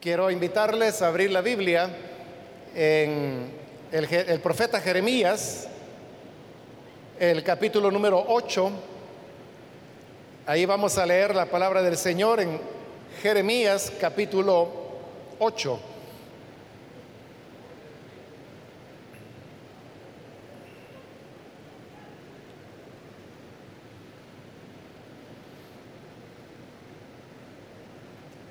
[0.00, 1.88] Quiero invitarles a abrir la Biblia
[2.74, 3.50] en
[3.90, 5.66] el, profeta Jeremías,
[7.18, 8.70] el capítulo número 8.
[10.46, 12.60] Ahí vamos a leer la palabra del Señor en
[13.22, 14.68] Jeremías capítulo
[15.38, 15.80] 8.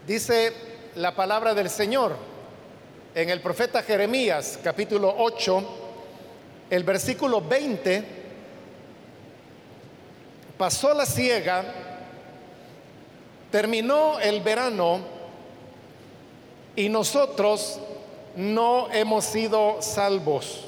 [0.07, 2.16] Dice la palabra del Señor
[3.13, 5.63] en el profeta Jeremías capítulo 8,
[6.70, 8.04] el versículo 20,
[10.58, 11.66] pasó la siega,
[13.52, 15.02] terminó el verano
[16.77, 17.80] y nosotros
[18.38, 20.62] no hemos sido salvos.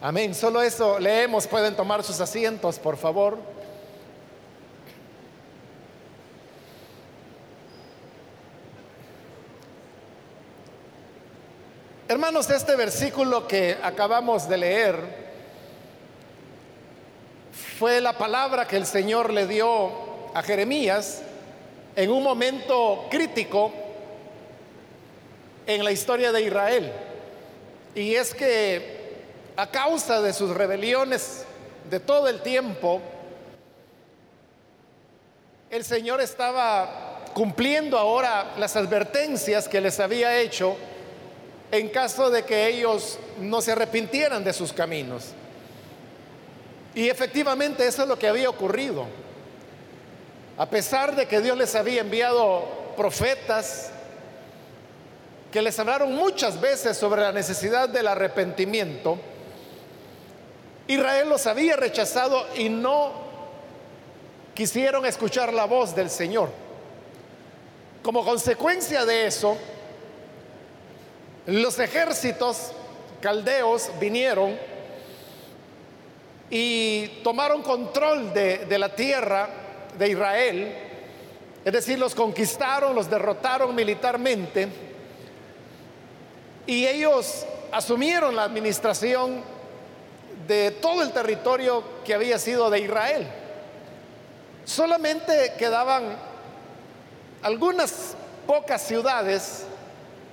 [0.00, 0.34] Amén.
[0.34, 1.46] Solo eso leemos.
[1.46, 3.38] Pueden tomar sus asientos, por favor.
[12.08, 14.96] Hermanos, este versículo que acabamos de leer
[17.80, 19.90] fue la palabra que el Señor le dio
[20.32, 21.22] a Jeremías
[21.96, 23.72] en un momento crítico
[25.66, 26.92] en la historia de Israel.
[27.96, 29.24] Y es que
[29.56, 31.44] a causa de sus rebeliones
[31.90, 33.00] de todo el tiempo,
[35.70, 40.76] el Señor estaba cumpliendo ahora las advertencias que les había hecho
[41.70, 45.26] en caso de que ellos no se arrepintieran de sus caminos.
[46.94, 49.06] Y efectivamente eso es lo que había ocurrido.
[50.56, 52.64] A pesar de que Dios les había enviado
[52.96, 53.90] profetas
[55.52, 59.18] que les hablaron muchas veces sobre la necesidad del arrepentimiento,
[60.86, 63.12] Israel los había rechazado y no
[64.54, 66.48] quisieron escuchar la voz del Señor.
[68.02, 69.56] Como consecuencia de eso,
[71.46, 72.72] los ejércitos
[73.20, 74.58] caldeos vinieron
[76.50, 79.48] y tomaron control de, la tierra
[79.96, 80.74] de Israel,
[81.64, 84.68] es decir, los conquistaron, los derrotaron militarmente
[86.66, 89.42] y ellos asumieron la administración
[90.46, 93.26] de todo el territorio que había sido de Israel.
[94.64, 96.16] Solamente quedaban
[97.42, 98.16] algunas
[98.46, 99.64] pocas ciudades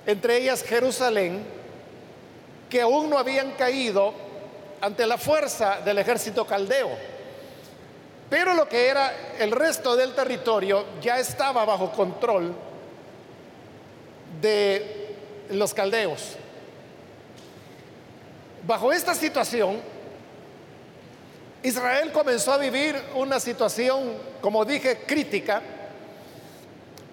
[0.06, 1.44] entre ellas Jerusalén,
[2.68, 4.12] que aún no habían caído
[4.80, 6.90] ante la fuerza del ejército caldeo.
[8.28, 12.54] Pero lo que era el resto del territorio ya estaba bajo control
[14.40, 15.16] de
[15.50, 16.36] los caldeos.
[18.66, 19.80] Bajo esta situación,
[21.62, 25.62] Israel comenzó a vivir una situación, como dije, crítica,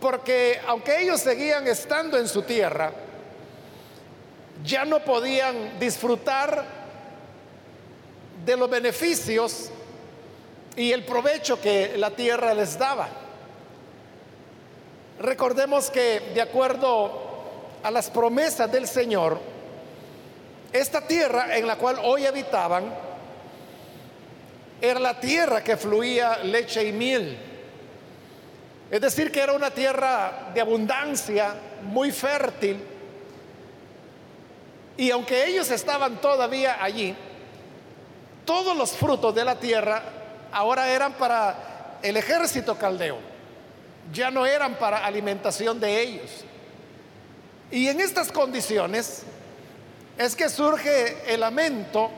[0.02, 2.92] porque aunque ellos seguían estando en su tierra,
[4.66, 6.66] ya no podían disfrutar
[8.44, 9.70] de los beneficios
[10.76, 13.08] y el provecho que la tierra les daba.
[15.20, 17.30] Recordemos que de acuerdo
[17.84, 19.40] a las promesas del Señor,
[20.74, 22.92] esta tierra en la cual hoy habitaban
[24.82, 27.51] era la tierra que fluía leche y miel.
[28.92, 32.78] Es decir, que era una tierra de abundancia, muy fértil.
[34.98, 37.16] Y aunque ellos estaban todavía allí,
[38.44, 40.04] todos los frutos de la tierra
[40.52, 43.18] ahora eran para el ejército caldeo,
[44.12, 46.44] ya no eran para alimentación de ellos.
[47.72, 49.24] Y en estas condiciones
[50.18, 52.12] es que surge el lamento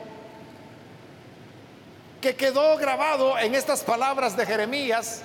[2.20, 5.22] que quedó grabado en estas palabras de Jeremías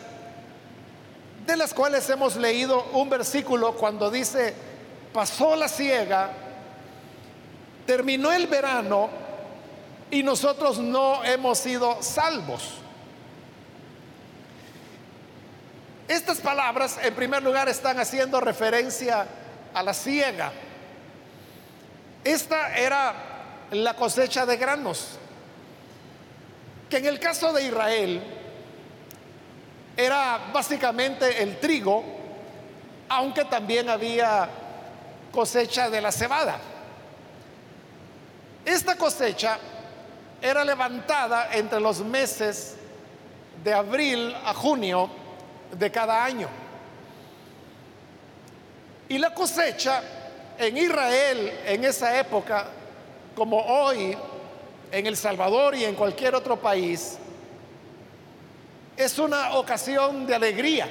[1.49, 4.53] de las cuales hemos leído un versículo cuando dice,
[5.11, 6.29] pasó la siega,
[7.87, 9.09] terminó el verano
[10.11, 12.75] y nosotros no hemos sido salvos.
[16.07, 19.25] Estas palabras, en primer lugar, están haciendo referencia
[19.73, 20.51] a la siega.
[22.23, 23.15] Esta era
[23.71, 25.17] la cosecha de granos,
[26.91, 28.38] que en el caso de Israel,
[29.99, 32.01] era básicamente el trigo,
[33.09, 34.47] aunque también había
[35.29, 36.57] cosecha de la cebada.
[38.63, 39.59] Esta cosecha
[40.41, 42.77] era levantada entre los meses
[43.61, 45.09] de abril a junio
[45.77, 46.47] de cada año.
[49.09, 50.01] Y la cosecha
[50.57, 52.67] en Israel en esa época,
[53.35, 54.17] como hoy
[54.93, 57.17] en El Salvador y en cualquier otro país,
[58.99, 60.87] es una ocasión de alegría.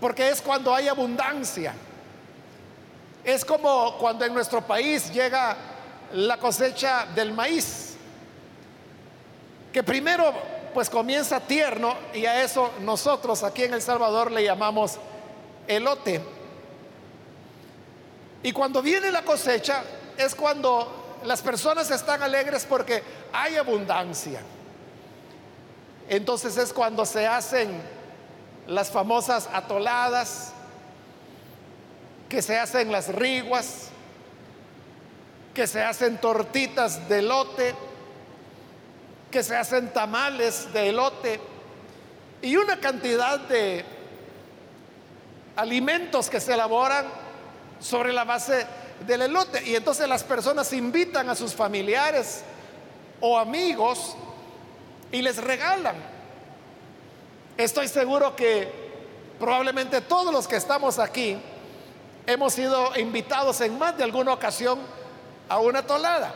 [0.00, 1.74] porque es cuando hay abundancia.
[3.24, 5.56] Es como cuando en nuestro país llega
[6.12, 7.96] la cosecha del maíz,
[9.72, 10.32] que primero
[10.74, 14.98] pues comienza tierno y a eso nosotros aquí en El Salvador le llamamos
[15.66, 16.20] elote.
[18.42, 19.82] Y cuando viene la cosecha
[20.16, 23.02] es cuando las personas están alegres porque
[23.32, 24.40] hay abundancia.
[26.08, 27.80] Entonces es cuando se hacen
[28.66, 30.52] las famosas atoladas,
[32.28, 33.88] que se hacen las riguas,
[35.54, 37.74] que se hacen tortitas de elote,
[39.30, 41.40] que se hacen tamales de elote
[42.42, 43.84] y una cantidad de
[45.56, 47.06] alimentos que se elaboran
[47.80, 48.66] sobre la base
[49.06, 49.62] del elote.
[49.66, 52.42] Y entonces las personas invitan a sus familiares
[53.20, 54.14] o amigos
[55.12, 55.96] y les regalan.
[57.56, 58.70] Estoy seguro que
[59.38, 61.38] probablemente todos los que estamos aquí
[62.26, 64.78] hemos sido invitados en más de alguna ocasión
[65.48, 66.34] a una tolada.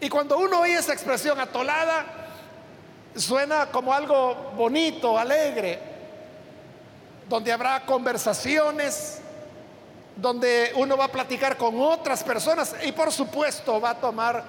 [0.00, 2.04] Y cuando uno oye esa expresión atolada,
[3.14, 5.78] suena como algo bonito, alegre,
[7.28, 9.20] donde habrá conversaciones,
[10.16, 14.44] donde uno va a platicar con otras personas y por supuesto va a tomar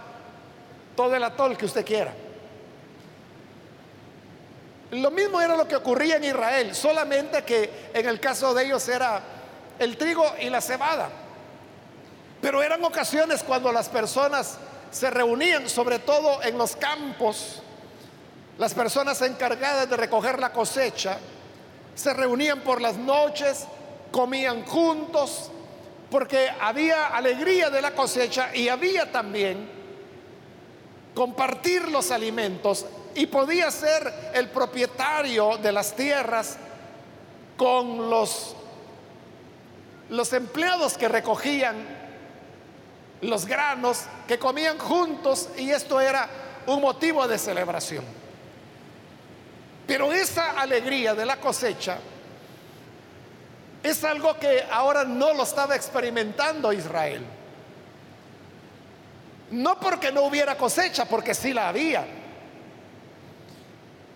[0.95, 2.13] todo el atol que usted quiera.
[4.92, 8.88] Lo mismo era lo que ocurría en Israel, solamente que en el caso de ellos
[8.88, 9.21] era
[9.80, 11.09] el trigo y la cebada.
[12.42, 14.57] Pero eran ocasiones cuando las personas
[14.92, 17.62] se reunían, sobre todo en los campos,
[18.57, 21.18] las personas encargadas de recoger la cosecha,
[21.95, 23.65] se reunían por las noches,
[24.12, 25.51] comían juntos,
[26.09, 29.75] porque había alegría de la cosecha y había también
[31.15, 32.85] compartir los alimentos
[33.15, 36.57] y podía ser el propietario de las tierras
[37.57, 38.56] con los,
[40.09, 41.75] los empleados que recogían
[43.21, 46.29] los granos, que comían juntos y esto era
[46.67, 48.03] un motivo de celebración.
[49.88, 52.00] Pero esa alegría de la cosecha
[53.81, 57.23] es algo que ahora no lo estaba experimentando Israel.
[59.51, 62.06] No porque no hubiera cosecha, porque sí la había.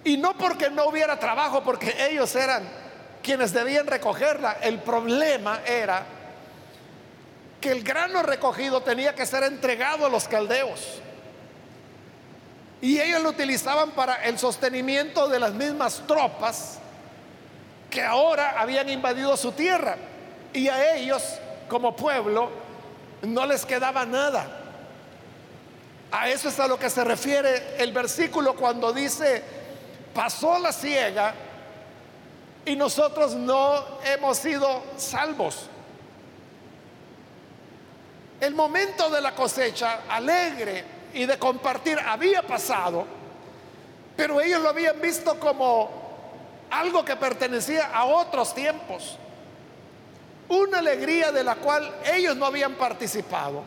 [0.03, 2.63] Y no porque no hubiera trabajo, porque ellos eran
[3.21, 4.57] quienes debían recogerla.
[4.61, 6.05] El problema era
[7.61, 11.01] que el grano recogido tenía que ser entregado a los caldeos.
[12.81, 16.79] Y ellos lo utilizaban para el sostenimiento de las mismas tropas
[17.89, 19.97] que ahora habían invadido su tierra.
[20.53, 21.21] Y a ellos,
[21.67, 22.49] como pueblo,
[23.21, 24.58] no les quedaba nada.
[26.11, 29.43] A eso es a lo que se refiere el versículo cuando dice,
[30.13, 31.35] pasó la ciega
[32.65, 35.67] y nosotros no hemos sido salvos.
[38.39, 40.83] El momento de la cosecha alegre
[41.13, 43.05] y de compartir había pasado,
[44.15, 45.89] pero ellos lo habían visto como
[46.71, 49.17] algo que pertenecía a otros tiempos.
[50.47, 53.63] Una alegría de la cual ellos no habían participado,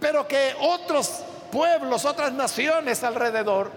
[0.00, 3.70] pero que otros pueblos, otras naciones alrededor,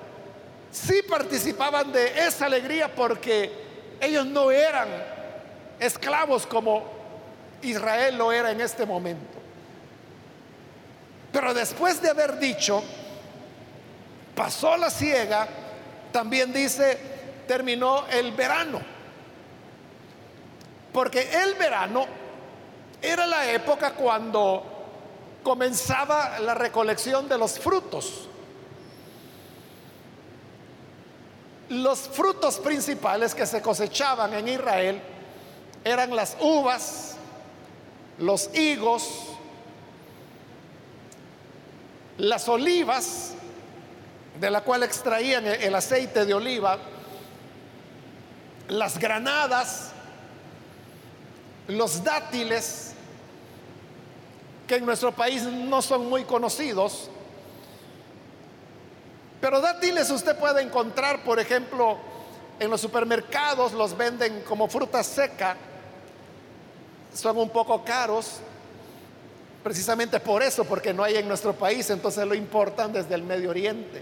[0.72, 3.52] sí participaban de esa alegría porque
[4.00, 4.88] ellos no eran
[5.80, 6.84] esclavos como
[7.62, 9.40] Israel lo era en este momento.
[11.32, 12.84] Pero después de haber dicho,
[14.36, 15.48] pasó la ciega,
[16.12, 16.98] también dice,
[17.48, 18.80] terminó el verano.
[20.92, 22.06] Porque el verano
[23.02, 24.73] era la época cuando
[25.44, 28.28] comenzaba la recolección de los frutos.
[31.70, 35.02] Los frutos principales que se cosechaban en Israel
[35.84, 37.16] eran las uvas,
[38.18, 39.10] los higos,
[42.18, 43.34] las olivas,
[44.40, 46.78] de la cual extraían el aceite de oliva,
[48.68, 49.92] las granadas,
[51.68, 52.93] los dátiles,
[54.68, 57.10] que en nuestro país no son muy conocidos,
[59.42, 61.98] pero dátiles usted puede encontrar, por ejemplo,
[62.60, 65.58] en los supermercados los venden como fruta seca,
[67.14, 68.38] son un poco caros,
[69.64, 73.50] precisamente por eso, porque no hay en nuestro país, entonces lo importan desde el Medio
[73.50, 74.02] Oriente.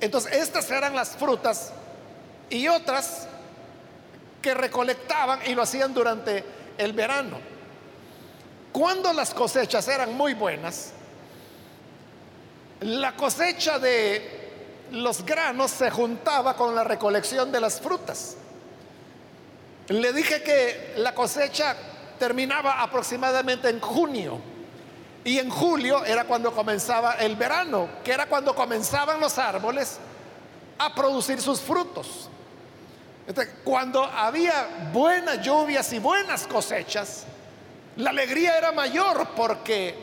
[0.00, 1.72] Entonces, estas eran las frutas
[2.50, 3.26] y otras
[4.42, 6.44] que recolectaban y lo hacían durante
[6.76, 7.53] el verano.
[8.74, 10.90] Cuando las cosechas eran muy buenas,
[12.80, 14.50] la cosecha de
[14.90, 18.36] los granos se juntaba con la recolección de las frutas.
[19.86, 21.76] Le dije que la cosecha
[22.18, 24.40] terminaba aproximadamente en junio
[25.22, 29.98] y en julio era cuando comenzaba el verano, que era cuando comenzaban los árboles
[30.78, 32.28] a producir sus frutos.
[33.62, 37.24] cuando había buenas lluvias y buenas cosechas,
[37.96, 39.94] la alegría era mayor porque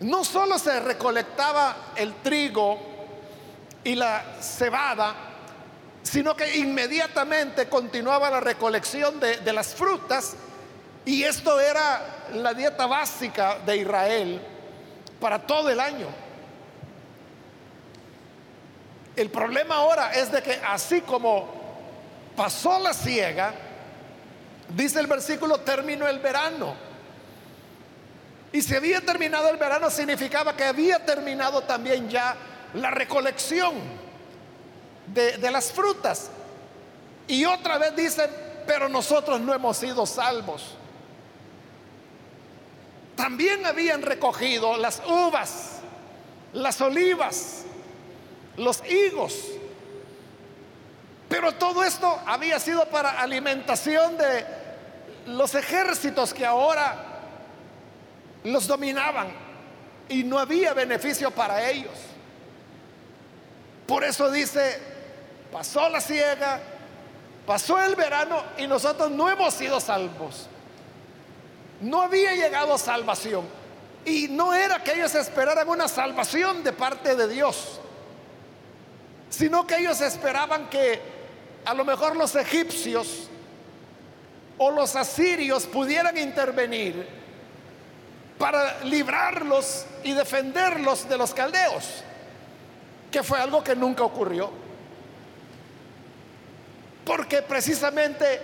[0.00, 2.78] no solo se recolectaba el trigo
[3.82, 5.14] y la cebada,
[6.02, 10.36] sino que inmediatamente continuaba la recolección de, de las frutas
[11.04, 14.40] y esto era la dieta básica de Israel
[15.20, 16.06] para todo el año.
[19.16, 21.48] El problema ahora es de que así como
[22.36, 23.54] pasó la siega,
[24.68, 26.74] dice el versículo, terminó el verano.
[28.52, 32.36] Y si había terminado el verano significaba que había terminado también ya
[32.74, 33.74] la recolección
[35.08, 36.30] de, de las frutas.
[37.28, 38.30] Y otra vez dicen,
[38.66, 40.74] pero nosotros no hemos sido salvos.
[43.16, 45.78] También habían recogido las uvas,
[46.52, 47.64] las olivas,
[48.56, 49.34] los higos.
[51.28, 54.46] Pero todo esto había sido para alimentación de
[55.26, 56.96] los ejércitos que ahora
[58.44, 59.28] los dominaban
[60.08, 61.94] y no había beneficio para ellos.
[63.86, 64.80] Por eso dice,
[65.50, 66.60] pasó la siega,
[67.44, 70.46] pasó el verano y nosotros no hemos sido salvos.
[71.80, 73.44] No había llegado salvación.
[74.04, 77.80] Y no era que ellos esperaran una salvación de parte de Dios
[79.30, 81.00] sino que ellos esperaban que
[81.66, 83.28] a lo mejor los egipcios
[84.56, 87.06] o los asirios pudieran intervenir
[88.38, 92.02] para librarlos y defenderlos de los caldeos,
[93.10, 94.50] que fue algo que nunca ocurrió.
[97.04, 98.40] Porque precisamente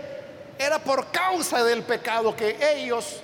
[0.59, 3.21] era por causa del pecado que ellos,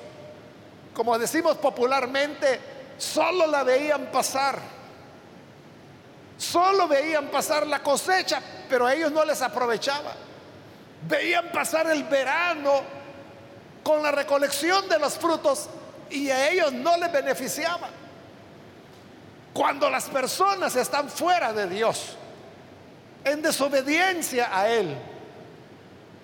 [0.94, 2.60] como decimos popularmente,
[2.98, 4.78] solo la veían pasar
[6.38, 10.12] Solo veían pasar la cosecha, pero a ellos no les aprovechaba.
[11.08, 12.82] Veían pasar el verano
[13.82, 15.68] con la recolección de los frutos
[16.10, 17.88] y a ellos no les beneficiaba.
[19.52, 22.16] Cuando las personas están fuera de Dios,
[23.24, 24.96] en desobediencia a Él,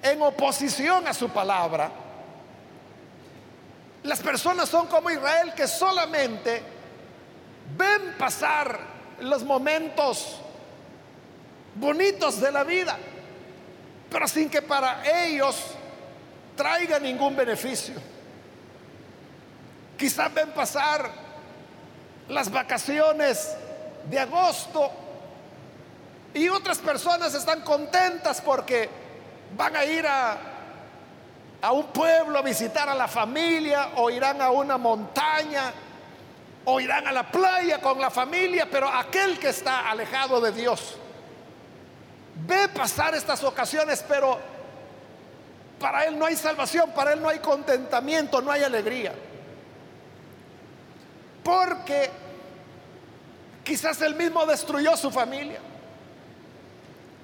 [0.03, 1.91] en oposición a su palabra,
[4.05, 6.63] las personas son como Israel que solamente
[7.77, 8.79] ven pasar
[9.21, 10.41] los momentos
[11.75, 12.97] bonitos de la vida,
[14.11, 15.57] pero sin que para ellos
[16.57, 17.95] traiga ningún beneficio.
[19.97, 21.11] Quizás ven pasar
[22.29, 23.57] las vacaciones
[24.09, 24.91] de agosto
[26.33, 28.89] y otras personas están contentas porque
[29.57, 30.37] van a ir a,
[31.63, 35.73] a un pueblo a visitar a la familia o irán a una montaña
[36.65, 40.97] o irán a la playa con la familia, pero aquel que está alejado de Dios
[42.47, 44.39] ve pasar estas ocasiones, pero
[45.79, 49.13] para él no hay salvación, para él no hay contentamiento, no hay alegría.
[51.43, 52.11] Porque
[53.63, 55.61] quizás él mismo destruyó su familia.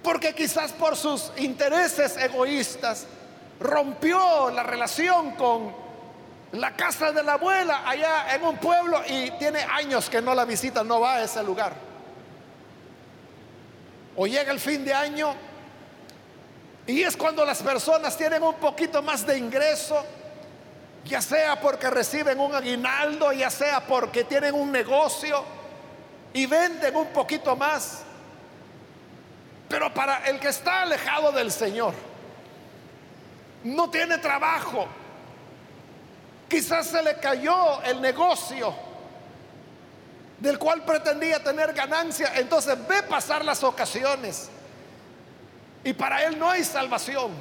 [0.02, 3.06] Porque quizás por sus intereses egoístas
[3.60, 5.74] rompió la relación con
[6.52, 10.44] la casa de la abuela allá en un pueblo y tiene años que no la
[10.44, 11.89] visita, no va a ese lugar.
[14.22, 15.34] O llega el fin de año
[16.86, 20.04] y es cuando las personas tienen un poquito más de ingreso,
[21.06, 25.42] ya sea porque reciben un aguinaldo, ya sea porque tienen un negocio
[26.34, 28.02] y venden un poquito más.
[29.70, 31.94] Pero para el que está alejado del Señor,
[33.64, 34.86] no tiene trabajo,
[36.46, 38.89] Quizás se le cayó el negocio
[40.40, 42.32] del cual pretendía tener ganancia.
[42.36, 44.48] Entonces ve pasar las ocasiones.
[45.84, 47.32] Y para él no hay salvación.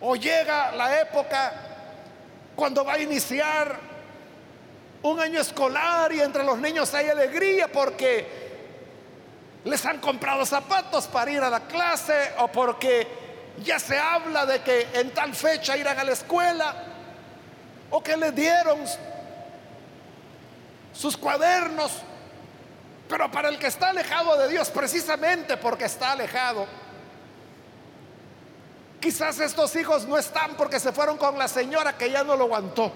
[0.00, 1.52] O llega la época
[2.56, 3.78] cuando va a iniciar
[5.02, 8.42] un año escolar y entre los niños hay alegría porque
[9.64, 13.06] les han comprado zapatos para ir a la clase o porque
[13.64, 16.74] ya se habla de que en tal fecha irán a la escuela
[17.90, 18.80] o que le dieron
[20.92, 21.92] sus cuadernos.
[23.08, 26.66] Pero para el que está alejado de Dios, precisamente porque está alejado,
[29.00, 32.44] quizás estos hijos no están porque se fueron con la señora que ya no lo
[32.44, 32.92] aguantó.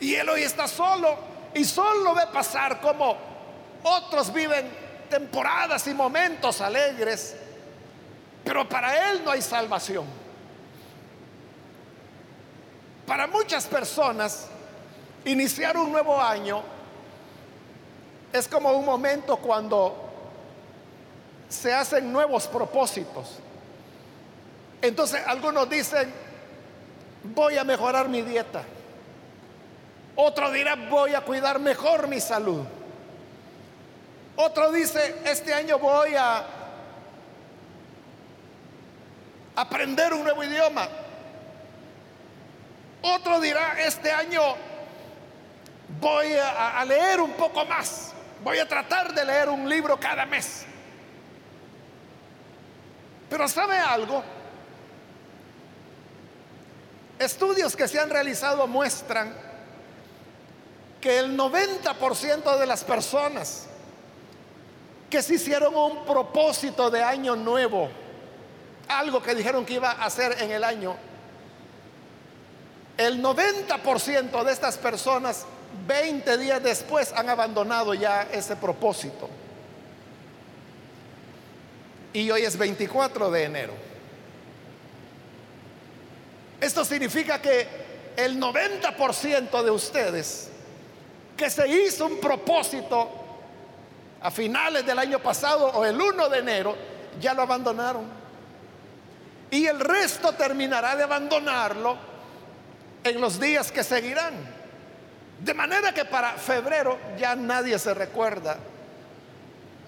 [0.00, 1.16] Y él hoy está solo
[1.54, 3.16] y solo ve pasar como
[3.82, 4.68] Otros viven
[5.08, 7.36] temporadas y momentos alegres,
[8.44, 10.04] pero para Él no hay salvación.
[13.06, 14.48] Para muchas personas,
[15.28, 16.62] iniciar un nuevo año
[18.32, 19.94] es como un momento cuando
[21.48, 23.38] se hacen nuevos propósitos.
[24.80, 26.12] Entonces algunos dicen,
[27.22, 28.62] voy a mejorar mi dieta.
[30.16, 32.64] Otro dirá, voy a cuidar mejor mi salud.
[34.36, 36.44] Otro dice, este año voy a
[39.56, 40.88] aprender un nuevo idioma.
[43.02, 44.67] Otro dirá, este año
[46.00, 48.12] voy a, leer un poco más.
[48.42, 50.64] Voy a tratar de leer un libro cada mes.
[53.28, 54.22] Pero ¿sabe algo?
[57.18, 59.34] Estudios que se han realizado muestran
[61.00, 63.66] que el 90% de las personas
[65.10, 67.88] que se hicieron un propósito de año nuevo,
[68.88, 70.96] algo que dijeron que iba a hacer en el año,
[72.96, 75.46] el 90% de estas personas
[75.86, 79.28] 20 días después han abandonado ya ese propósito.
[82.12, 83.72] Y hoy es 24 de enero.
[86.60, 87.66] Esto significa que
[88.16, 90.50] el 90% de ustedes
[91.36, 93.08] que se hizo un propósito
[94.20, 96.76] a finales del año pasado o el 1 de enero,
[97.20, 98.04] ya lo abandonaron.
[99.50, 101.96] Y el resto terminará de abandonarlo
[103.04, 104.57] en los días que seguirán.
[105.40, 108.58] De manera que para febrero ya nadie se recuerda.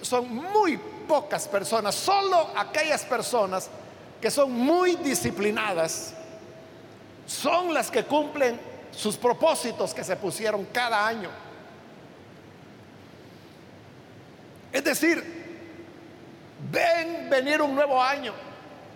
[0.00, 0.78] Son muy
[1.09, 3.69] pocas personas, solo aquellas personas
[4.21, 6.14] que son muy disciplinadas,
[7.26, 8.61] son las que cumplen
[8.92, 11.30] sus propósitos que se pusieron cada año.
[14.73, 15.40] Es decir,
[16.71, 18.33] ven venir un nuevo año,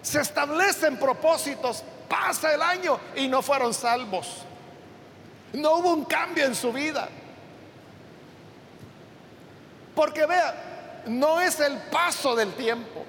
[0.03, 4.45] se establecen propósitos, pasa el año y no fueron salvos.
[5.55, 7.09] No hubo un cambio en su vida.
[9.95, 13.05] Porque vea, no es el paso del tiempo,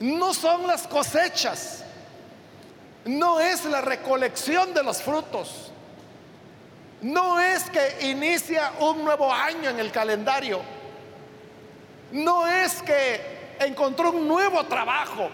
[0.00, 1.84] no son las cosechas,
[3.04, 5.72] no es la recolección de los frutos,
[7.02, 10.60] no es que inicia un nuevo año en el calendario
[12.12, 15.30] no es que encontró un nuevo trabajo.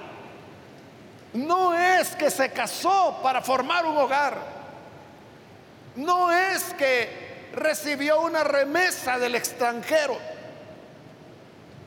[1.32, 4.55] No es que se casó para formar un hogar.
[5.96, 10.18] No es que recibió una remesa del extranjero.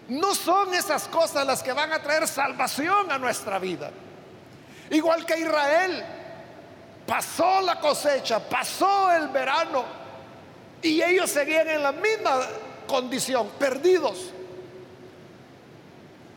[0.09, 3.91] No son esas cosas las que van a traer salvación a nuestra vida.
[4.89, 6.03] Igual que Israel,
[7.05, 9.85] pasó la cosecha, pasó el verano
[10.81, 12.39] y ellos seguían en la misma
[12.87, 14.31] condición, perdidos.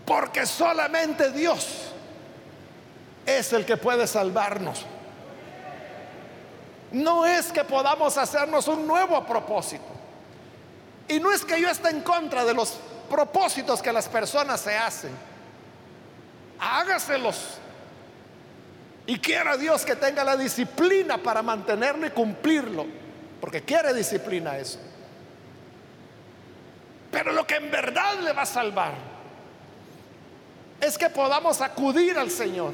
[0.05, 1.93] Porque solamente Dios
[3.25, 4.85] es el que puede salvarnos.
[6.93, 9.85] No es que podamos hacernos un nuevo propósito.
[11.09, 12.79] Y no es que yo esté en contra de los
[13.11, 15.11] propósitos que las personas se hacen.
[16.59, 17.59] Hágaselos.
[19.07, 22.87] Y quiera Dios que tenga la disciplina para mantenerlo y cumplirlo.
[23.41, 24.79] Porque quiere disciplina eso.
[27.11, 28.95] Pero lo que en verdad le va a salvar
[30.81, 32.73] es que podamos acudir al Señor,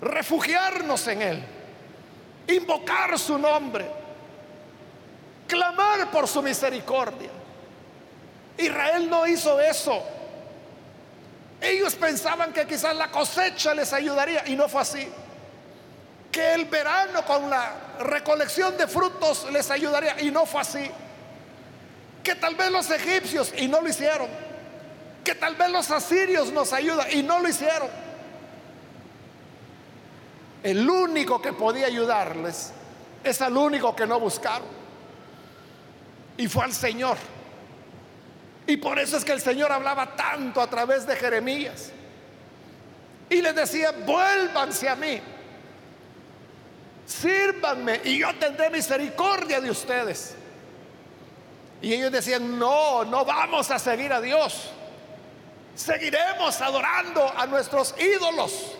[0.00, 1.44] refugiarnos en Él,
[2.48, 3.86] invocar su nombre,
[5.46, 7.30] clamar por su misericordia.
[8.58, 10.02] Israel no hizo eso.
[11.60, 15.08] Ellos pensaban que quizás la cosecha les ayudaría y no fue así.
[16.30, 20.90] Que el verano con la recolección de frutos les ayudaría y no fue así.
[22.22, 24.46] Que tal vez los egipcios y no lo hicieron
[25.26, 27.88] que tal vez los asirios nos ayudan y no lo hicieron.
[30.62, 32.72] El único que podía ayudarles
[33.22, 34.68] es el único que no buscaron.
[36.36, 37.16] Y fue al Señor.
[38.66, 41.92] Y por eso es que el Señor hablaba tanto a través de Jeremías.
[43.30, 45.20] Y les decía, vuélvanse a mí.
[47.06, 50.34] Sírvanme y yo tendré misericordia de ustedes.
[51.80, 54.70] Y ellos decían, no, no vamos a seguir a Dios
[55.76, 58.75] seguiremos adorando a nuestros ídolos.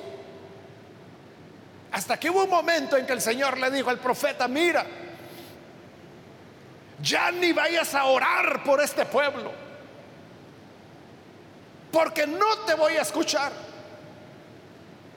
[1.97, 4.85] Hasta que hubo un momento en que el Señor le dijo al profeta, mira,
[7.01, 9.51] ya ni vayas a orar por este pueblo,
[11.91, 13.51] porque no te voy a escuchar.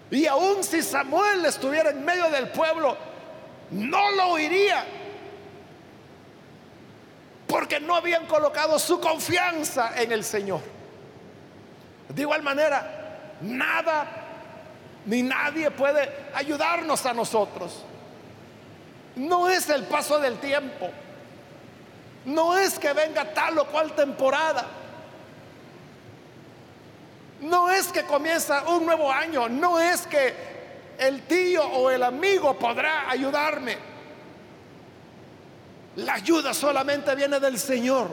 [0.09, 2.95] Y aun si Samuel estuviera en medio del pueblo,
[3.71, 4.85] no lo oiría.
[7.45, 10.61] porque no habían colocado su confianza en el Señor.
[12.07, 14.18] De igual manera, nada
[15.09, 17.83] ni nadie puede ayudarnos a nosotros.
[19.15, 20.87] No es el paso del tiempo.
[22.25, 24.67] No es que venga tal o cual temporada.
[27.41, 29.49] No es que comienza un nuevo año.
[29.49, 30.35] No es que
[30.99, 33.79] el tío o el amigo podrá ayudarme.
[35.95, 38.09] La ayuda solamente viene del Señor.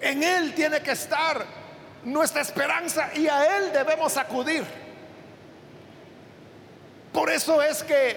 [0.00, 1.61] En Él tiene que estar
[2.04, 4.64] nuestra esperanza y a Él debemos acudir.
[7.12, 8.16] Por eso es que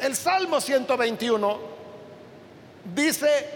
[0.00, 1.58] el Salmo 121
[2.94, 3.46] dice,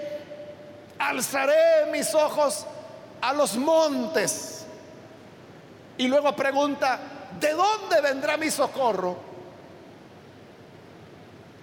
[0.98, 2.66] alzaré mis ojos
[3.20, 4.66] a los montes.
[5.96, 7.00] Y luego pregunta,
[7.40, 9.16] ¿de dónde vendrá mi socorro?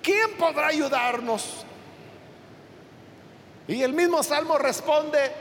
[0.02, 1.66] ¿Quién podrá ayudarnos?
[3.68, 5.32] Y el mismo Salmo responde,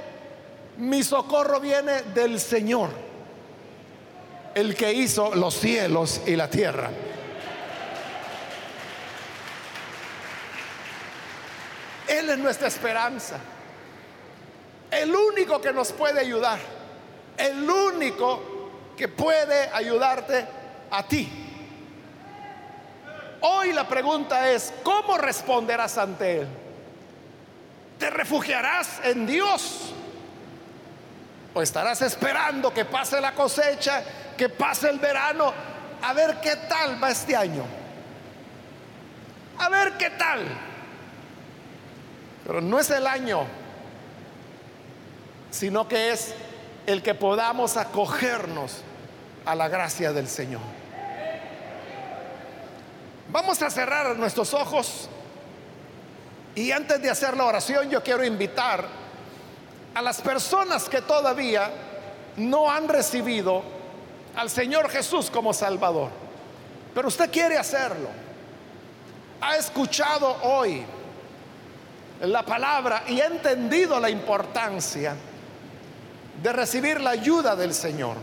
[0.81, 2.91] mi socorro viene del Señor,
[4.55, 6.91] el que hizo los cielos y la tierra.
[12.09, 13.37] Él es nuestra esperanza.
[14.91, 16.59] El único que nos puede ayudar.
[17.37, 18.43] El único
[18.97, 20.47] que puede ayudarte
[20.91, 21.29] a ti.
[23.43, 26.49] Hoy la pregunta es, ¿cómo responderás ante Él?
[27.99, 29.95] ¿Te refugiarás en Dios?
[31.53, 34.03] ¿O estarás esperando que pase la cosecha,
[34.37, 35.53] que pase el verano,
[36.03, 37.65] a ver qué tal va este año?
[39.59, 40.47] A ver qué tal.
[42.47, 43.47] Pero no es el año,
[45.51, 46.35] sino que es
[46.87, 48.83] el que podamos acogernos
[49.45, 50.63] a la gracia del Señor.
[53.29, 55.09] Vamos a cerrar nuestros ojos
[56.55, 59.00] y antes de hacer la oración yo quiero invitar
[59.95, 61.71] a las personas que todavía
[62.37, 63.63] no han recibido
[64.37, 66.11] al Señor Jesús como Salvador.
[66.95, 68.09] Pero usted quiere hacerlo.
[69.41, 70.83] Ha escuchado hoy
[72.21, 75.17] la palabra y ha entendido la importancia
[76.43, 78.17] de recibir la ayuda del Señor.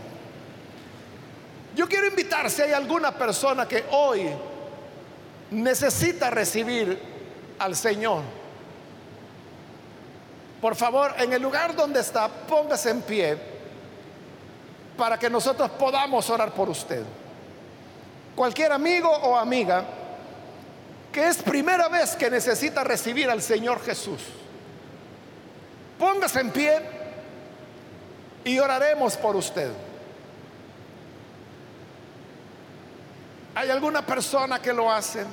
[1.74, 4.28] Yo quiero invitar si hay alguna persona que hoy
[5.50, 6.98] necesita recibir
[7.58, 8.22] al Señor
[10.60, 13.38] por favor, en el lugar donde está, póngase en pie
[14.96, 17.04] para que nosotros podamos orar por usted.
[18.34, 19.84] Cualquier amigo o amiga
[21.12, 24.20] que es primera vez que necesita recibir al Señor Jesús,
[25.98, 26.80] póngase en pie
[28.44, 29.70] y oraremos por usted.
[33.54, 35.24] ¿Hay alguna persona que lo hace?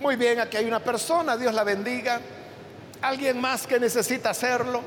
[0.00, 2.20] Muy bien, aquí hay una persona, Dios la bendiga.
[3.02, 4.80] Alguien más que necesita hacerlo.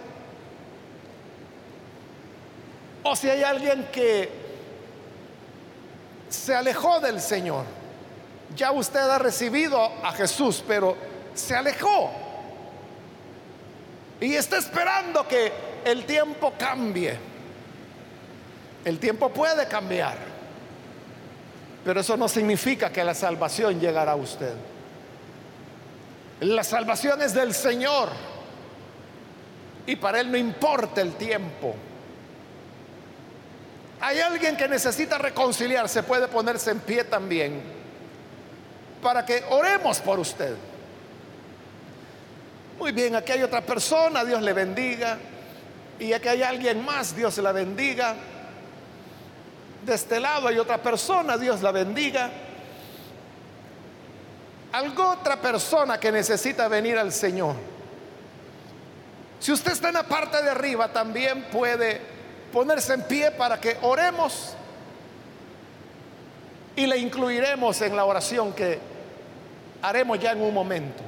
[3.03, 4.29] O si hay alguien que
[6.29, 7.63] se alejó del Señor.
[8.55, 10.97] Ya usted ha recibido a Jesús, pero
[11.35, 12.11] se alejó.
[14.19, 15.51] Y está esperando que
[15.85, 17.17] el tiempo cambie.
[18.83, 20.17] El tiempo puede cambiar.
[21.85, 24.72] Pero eso no significa que la salvación llegará a usted.
[26.41, 28.09] La salvación es del Señor.
[29.85, 31.75] Y para Él no importa el tiempo.
[34.01, 37.61] Hay alguien que necesita reconciliarse, puede ponerse en pie también
[39.01, 40.55] para que oremos por usted.
[42.79, 45.17] Muy bien, aquí hay otra persona, Dios le bendiga.
[45.99, 48.15] Y aquí hay alguien más, Dios la bendiga.
[49.85, 52.31] De este lado hay otra persona, Dios la bendiga.
[54.73, 57.55] Algo otra persona que necesita venir al Señor.
[59.39, 62.01] Si usted está en la parte de arriba, también puede
[62.51, 64.55] ponerse en pie para que oremos
[66.75, 68.79] y le incluiremos en la oración que
[69.83, 71.03] haremos ya en un momento.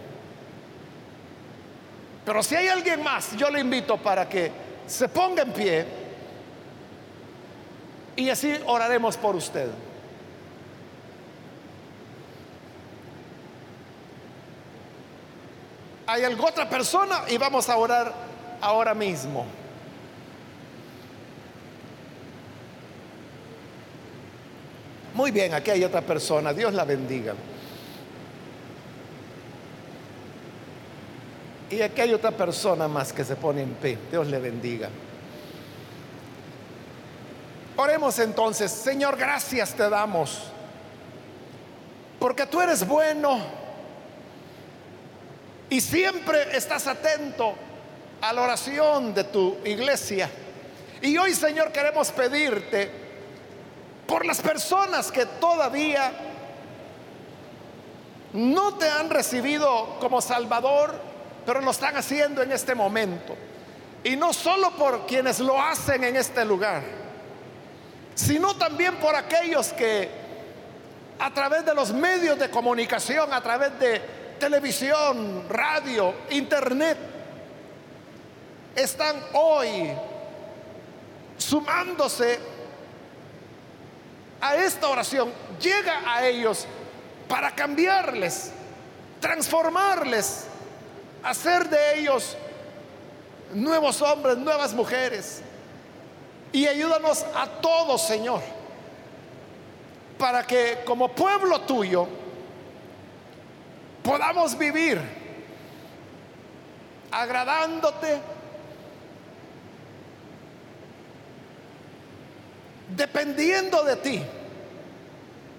[2.23, 4.51] Pero si hay alguien más, yo le invito para que
[4.85, 5.85] se ponga en pie
[8.15, 9.69] y así oraremos por usted.
[16.07, 17.23] ¿Hay alguna otra persona?
[17.27, 18.13] Y vamos a orar
[18.61, 19.45] ahora mismo.
[25.13, 26.53] Muy bien, aquí hay otra persona.
[26.53, 27.33] Dios la bendiga.
[31.69, 33.97] Y aquí hay otra persona más que se pone en pie.
[34.11, 34.89] Dios le bendiga.
[37.77, 40.43] Oremos entonces, Señor, gracias te damos.
[42.19, 43.64] Porque tú eres bueno
[45.69, 47.55] y siempre estás atento
[48.21, 50.29] a la oración de tu iglesia.
[51.01, 52.89] Y hoy, Señor, queremos pedirte
[54.07, 56.11] por las personas que todavía
[58.33, 60.99] no te han recibido como Salvador,
[61.45, 63.35] pero lo están haciendo en este momento.
[64.03, 66.83] Y no solo por quienes lo hacen en este lugar,
[68.13, 70.09] sino también por aquellos que
[71.17, 74.01] a través de los medios de comunicación, a través de
[74.39, 76.97] televisión, radio, internet,
[78.75, 79.91] están hoy
[81.37, 82.39] sumándose
[84.41, 85.31] a esta oración.
[85.59, 86.65] Llega a ellos
[87.27, 88.51] para cambiarles,
[89.19, 90.45] transformarles,
[91.23, 92.37] hacer de ellos
[93.53, 95.41] nuevos hombres, nuevas mujeres.
[96.51, 98.41] Y ayúdanos a todos, Señor,
[100.17, 102.07] para que como pueblo tuyo
[104.05, 105.01] podamos vivir
[107.11, 108.21] agradándote,
[112.95, 114.21] dependiendo de ti,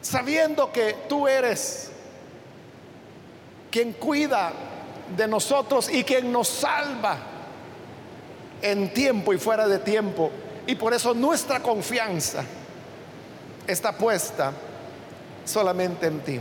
[0.01, 1.91] sabiendo que tú eres
[3.71, 4.53] quien cuida
[5.17, 7.19] de nosotros y quien nos salva
[8.63, 10.31] en tiempo y fuera de tiempo.
[10.69, 12.45] Y por eso nuestra confianza
[13.67, 14.53] está puesta
[15.45, 16.41] solamente en ti.